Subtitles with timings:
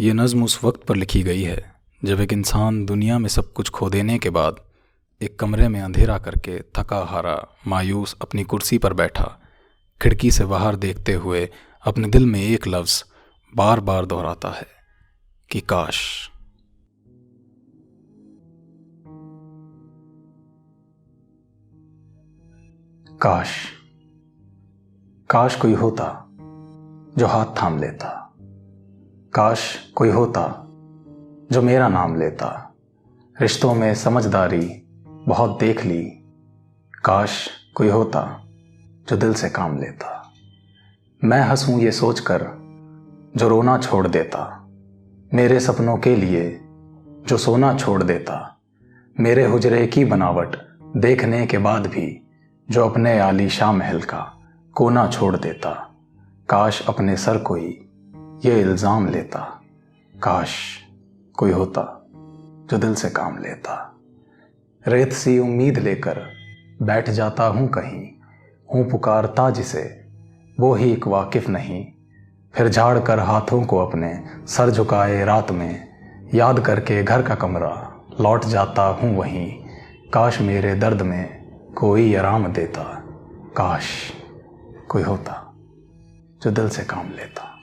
[0.00, 1.72] ये नज़म उस वक्त पर लिखी गई है,
[2.04, 4.60] जब एक इंसान दुनिया में सब कुछ खो देने के बाद
[5.22, 9.40] एक कमरे में अंधेरा करके थका हारा, मायूस अपनी कुर्सी पर बैठा,
[10.02, 11.50] खिड़की से बाहर देखते हुए
[11.86, 13.04] अपने दिल में एक लफ्ज़
[13.56, 14.66] बार बार दोहराता है
[15.50, 16.30] कि काश।
[23.22, 23.48] काश।
[25.30, 26.26] काश कोई होता
[27.18, 28.19] जो हाथ थाम लेता।
[29.34, 30.66] काश कोई होता
[31.52, 32.74] जो मेरा नाम लेता।
[33.40, 34.82] रिश्तों में समझदारी
[35.28, 36.04] बहुत देख ली।
[37.04, 38.44] काश कोई होता
[39.08, 40.32] जो दिल से काम लेता।
[41.24, 42.46] मैं हंसूं ये सोचकर
[43.36, 44.68] जो रोना छोड़ देता।
[45.34, 46.60] मेरे सपनों के लिए
[47.26, 48.58] जो सोना छोड़ देता।
[49.20, 50.56] मेरे हुजरे की बनावट
[50.96, 52.28] देखने के बाद भी
[52.70, 54.38] जो अपने आलीशाह महल का
[54.74, 55.94] कोना छोड़ देता।
[56.48, 57.86] काश अपने सर कोई
[58.40, 59.38] ये इल्ज़ाम लेता,
[60.14, 60.52] काश
[61.34, 61.82] कोई होता
[62.70, 63.74] जो दिल से काम लेता।
[64.86, 66.20] रेत सी उम्मीद लेकर
[66.82, 68.08] बैठ जाता हूँ कहीं,
[68.68, 69.82] हूँ पुकारता जिसे,
[70.60, 71.84] वो ही एक वाकिफ नहीं।
[72.54, 74.12] फिर झाड़ कर हाथों को अपने
[74.46, 75.88] सर झुकाए रात में,
[76.34, 77.74] याद करके घर का कमरा
[78.20, 79.50] लौट जाता हूँ वहीं।
[80.14, 82.82] काश मेरे दर्द में कोई आराम देता,
[83.56, 83.92] काश
[84.88, 85.54] कोई होता
[86.42, 87.56] जो दिल से काम लेता।